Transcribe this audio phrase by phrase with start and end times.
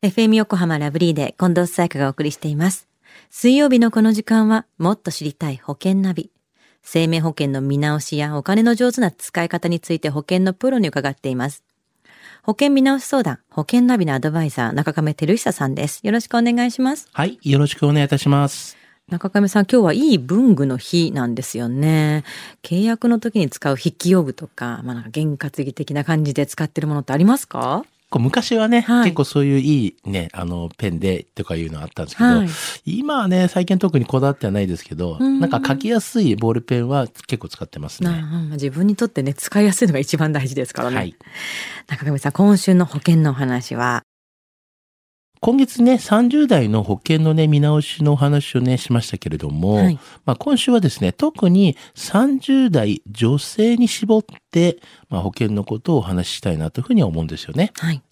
[0.00, 2.86] FM 横浜ラブリーで近藤紗友香がお送りしています。
[3.30, 6.30] 水曜日のこの時間はもっと知りたい保険ナビ。
[6.82, 11.64] 生命保険の見直しやお金の上手な使い方について保険のプロに伺っています。
[12.44, 16.00] 保険見直し相談、保険ナビのアドバイザー、中亀照久さんです。
[16.04, 17.08] よろしくお願いします。
[17.12, 18.76] はい、よろしくお願いいたします。
[19.08, 22.22] 中亀さん、今日はいい文具の日なんですよね。
[22.62, 27.84] 契約の時に使う筆記用具とか、まあなんか験担ぎ的な感じで使ってるものってありますか？
[28.10, 32.48] こう昔はね、はい結構そういういいね、あの、ペンでとかいうのあったんですけど、はい
[32.86, 38.22] 今はね、最近特にこだわってはないですけど、うんなんか書きやすいボールペンは結構使ってますなね。
[38.22, 40.96] あ自分にとってね、使いやすいのが一番大事ですからね。
[40.96, 41.16] はい。
[41.86, 44.02] 中上さん、今週の保険のお話は、
[45.40, 57.72] 今月ね、30代の保険のね、見直しのお話をね、しましたけれども、はいまあ今週はですね、特に30代女性に絞って、まあ保険のことをお話ししたいなというふうには思うんですよね。
[57.76, 58.02] はい。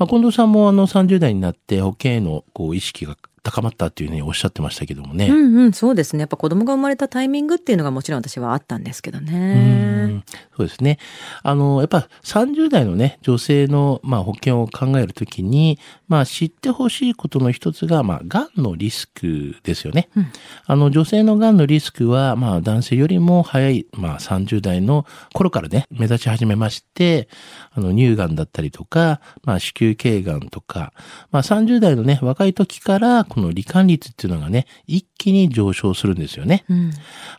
[0.00, 5.28] まあ、近藤さんもあの30代になって保険へのこう意識が高まったっていうふうにおっしゃってましたけどもね。
[5.28, 6.20] うんうん、そうですね。
[6.20, 10.04] やっぱ子供が生まれたタイミングっていうのがもちろん私はあったんですけどうね。
[10.06, 10.24] ん
[10.56, 10.98] そうですね。
[11.42, 20.08] あの、やっぱ30代のね、女性の、まあ、保険を考えるときに、まあ、知ってほしいことの一つが、まあ、癌のリスクですよね。
[20.16, 20.26] うん
[20.66, 27.28] あの、女性の癌のリスクは、まあ、男性よりも早い、まあ、30代の頃からね、目立ち始めまして、
[27.72, 30.92] あの、乳がんだったりとか、まあ、子宮頸がんとか、
[31.32, 36.64] まあ、30代のね、若い時から、この罹患率っていうのがね、一気に上昇するんですよね。
[36.68, 36.90] うん。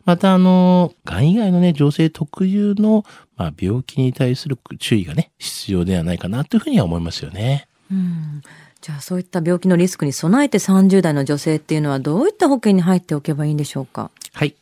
[0.04, 3.04] また、あの、がん以外のね、女性特有の、
[3.36, 7.68] まあ、病気に対する注意がね、必要ではないかなというふうには思いますよね。
[7.90, 8.42] うん。
[8.80, 14.10] じゃあそういった病気のリスクに備えて30代の女性っていうのはどういった保険に入っておけばいいんでしょうか？
[14.32, 14.56] はい。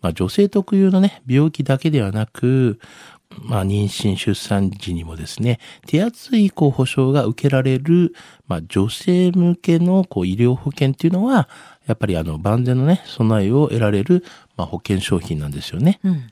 [0.00, 2.80] まあ、女性特有のね、病気だけではなく、
[3.42, 8.14] まあ、妊娠、出産時にもですね、手厚いこう保障が受けられる、
[8.46, 11.48] まあ、女性向けのこう医療保険っていうのは、
[11.86, 14.24] やっぱりあの、万全のね、備えを得られる、
[14.56, 16.00] まあ、保険商品なんですよね。
[16.04, 16.22] うん。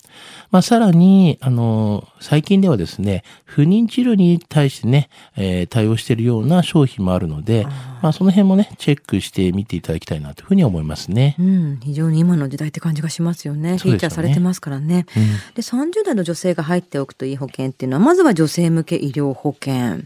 [0.51, 7.67] まあ、さらに、あの、最近ではですね、不妊治療に対してね、えー対応しているような商品もあるので、
[8.03, 11.37] まあ、その辺もね、チェックしてみていただきたいなというふうに思いますね。
[11.39, 11.81] うん。
[11.83, 13.79] 非常に今の時代って感じがしますよね。
[13.79, 15.07] フィーチャーされてますからね。
[15.17, 15.23] うん
[15.55, 20.05] で、30代の女性が入っておくといい保険っていうのは、まずは女性向け医療保険。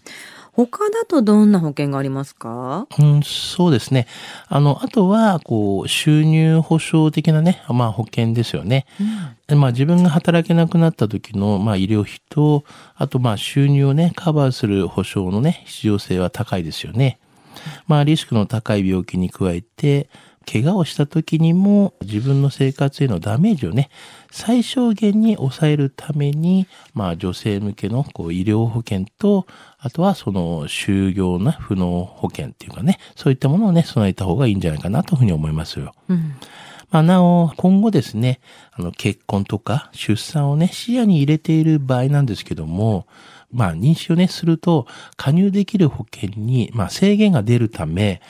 [0.57, 2.87] 他だとどんな保険がありますか？
[2.99, 4.07] うん、そうですね。
[4.49, 8.87] あの、あとは、こう、収入保障的なね、まあ保険ですよね。
[9.49, 17.19] まあ自分が働けなくなった時の、まあ医療費と、あとまあ収入をね、カバーする保障のね、必要性は高いですよね。
[17.87, 20.09] まあリスクの高い病気に加えて、
[20.51, 23.91] 怪我をした時にも自分の生活へのダメージをね、
[24.31, 29.47] 最小限に抑えるために、まあ女性向けのこう医療保険と、
[29.79, 35.93] あとはその就業な不能保険っていうかね、そういったものをね、備えた方がいいんじゃないかなというふうに思いますよ。
[36.09, 36.37] うん。
[36.91, 38.41] まあ、なお、今後ですね、
[38.73, 43.07] あの、結婚とか出産をね、視野に入れている場合なんですけども、
[43.53, 44.87] まあ、妊娠をね、すると、
[45.17, 48.21] 加入できる保険に、まあ、制限が出るため、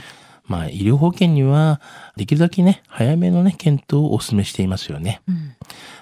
[0.47, 1.81] まあ、医療保険には、
[2.17, 5.21] できるだけね、早めのね、検討をお勧めしていますよね。
[5.29, 5.55] うん。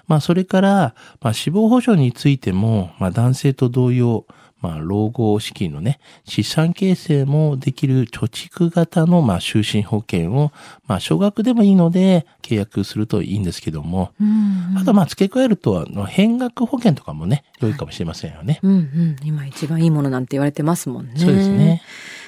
[0.06, 4.27] まあ、それから、まあ、死亡保障についても、まあ、男性と同様、
[4.60, 10.53] まあ、老後資金のね、資産形成もできる貯蓄型の、まあ、就寝保険を、
[10.87, 14.75] まあ、少額でもいいので、契約するといいんですけども、うん。
[14.78, 18.61] あと、まあ、付け加えると、あの、変額保険とかもね、良いかもしれませんよね。
[18.62, 19.16] うんうん。
[19.22, 21.12] 今一番いいものなんて言われてますもんね。
[21.16, 21.82] そうですね。。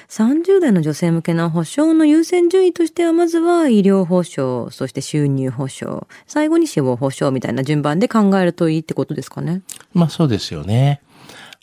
[0.09, 9.63] 30代の女性向けの保障の優先順位としては、まずは医療保障、そして収入保障、最後に死亡保障みたいな順番で考えるといいってことですかね。
[9.93, 11.01] まあ、そうですよね。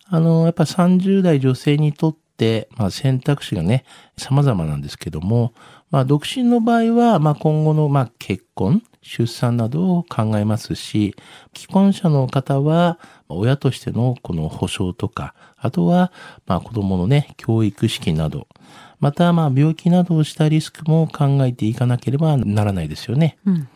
[0.06, 2.23] あの、やっぱ30代女性にとって、
[2.76, 3.84] まあ、選択肢がね、
[4.16, 5.54] 様々なんですけども、
[5.90, 11.14] まあ、独身の場合は、まあ、今後の、まあ、結婚、出産などを考えますし、
[11.56, 16.10] 既婚者の方は、親としてのこの保障とか、あとは、
[16.46, 18.48] まあ、子供のね、教育資金など、
[18.98, 23.36] また、まあ、病気などをしたリスクも考えていかなければならないですよね。
[23.46, 23.68] うん。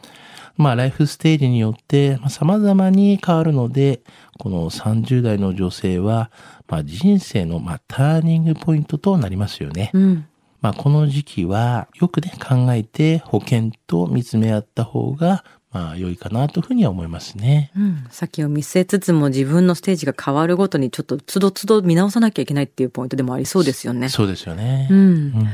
[0.58, 4.02] まあ、ライフステージによって、まあ、様々に変わるので、
[4.38, 6.30] この30代の女性は、
[6.66, 9.90] まあ、人生の、まあ、ターニングポイントとなりますよね。
[9.94, 10.26] うん。
[10.60, 17.70] まあ、この時期は、よくね、考えて保険と見つめ合った方が、まあ、良いかなというふうには思いますね。
[17.76, 18.06] うん。
[18.10, 24.08] 先を見据えつつも自分のステージが変わるごとにちょっとつどつど見直さなきゃいけないっていうポイントでもありそうですよね。
[24.08, 24.88] そうですよね。
[24.90, 24.98] うん。
[24.98, 25.48] うん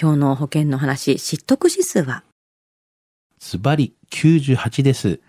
[0.00, 2.24] 今日の保険の話、知得指数は
[3.42, 5.20] ズバリ98です。